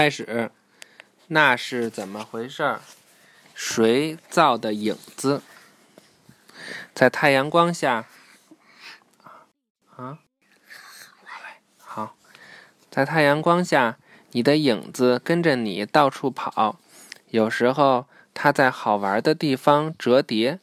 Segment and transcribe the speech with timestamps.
[0.00, 0.50] 开始，
[1.26, 2.80] 那是怎么回事儿？
[3.54, 5.42] 谁造的影子？
[6.94, 8.06] 在太阳光下，
[9.94, 10.20] 啊，
[11.76, 12.16] 好，
[12.90, 13.98] 在太阳光下，
[14.30, 16.80] 你的影子跟着你到处跑。
[17.28, 20.60] 有时候它在好玩的地方折叠，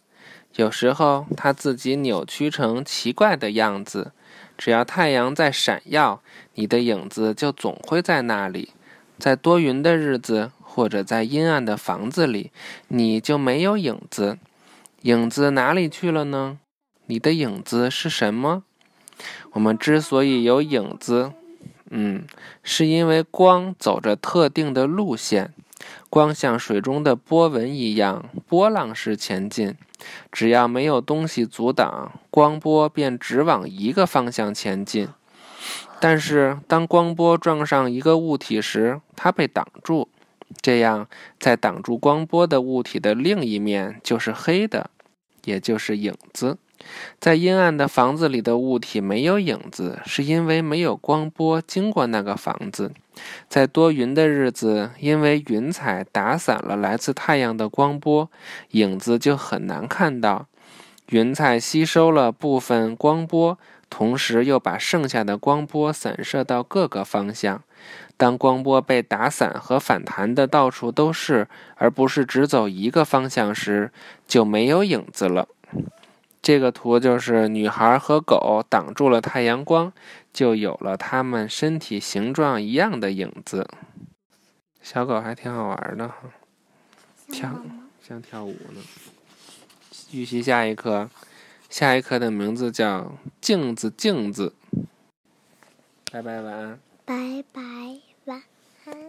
[0.55, 4.13] 有时候它自己扭曲成奇怪的样子。
[4.57, 6.23] 只要太阳在闪耀，
[6.55, 8.73] 你的影子就总会在那里。
[9.17, 12.51] 在多云的日子，或者在阴暗的房子里，
[12.87, 14.37] 你就没有影子。
[15.01, 16.59] 影子哪里去了呢？
[17.05, 18.63] 你的影子是什么？
[19.53, 21.31] 我们之所以有影子，
[21.89, 22.25] 嗯，
[22.61, 25.53] 是因为光走着特定的路线，
[26.09, 29.75] 光像水中的波纹一样波浪式前进。
[30.31, 35.07] 只要没有东西阻挡，光波便只往一个方向前进。
[35.99, 40.07] 但是，当光波撞上一个物体时，它被挡住，
[40.61, 41.07] 这样
[41.39, 44.91] 在挡住光波的物体的另一面就是黑的，
[45.45, 46.57] 也就是影子。
[47.19, 52.91] 在阴暗的房子里的物体没有影子，是因为没有光波经过那个房子。
[53.49, 58.29] 在多云的日子，因为云彩打散了来自太阳的光波，
[58.71, 60.45] 影子就很难看到。
[61.09, 63.57] 云彩吸收了部分光波。
[63.89, 67.63] 同时又把剩下的光波散射到各个方向。
[68.17, 73.91] 当光波被打散和反弹的到处都是，而不是只走一个方向时，
[74.27, 75.47] 就没有影子了。
[76.41, 79.91] 这个图就是女孩和狗挡住了太阳光，
[80.33, 83.69] 就有了它们身体形状一样的影子。
[84.81, 86.15] 小狗还挺好玩的哈，
[87.29, 87.51] 跳
[88.01, 88.81] 像跳舞呢。
[90.11, 91.09] 预习下一课。
[91.69, 94.53] 下一课的名字叫镜子，镜子。
[96.11, 96.79] 拜拜，晚安。
[97.05, 97.61] 拜拜，
[98.25, 98.43] 晚
[98.85, 99.07] 安。